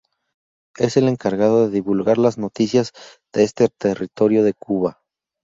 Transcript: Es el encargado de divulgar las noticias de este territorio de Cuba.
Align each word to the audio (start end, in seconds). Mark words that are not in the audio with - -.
Es 0.77 0.97
el 0.97 1.07
encargado 1.07 1.63
de 1.65 1.69
divulgar 1.69 2.17
las 2.17 2.39
noticias 2.39 2.91
de 3.33 3.43
este 3.43 3.67
territorio 3.69 4.43
de 4.43 4.55
Cuba. 4.55 5.03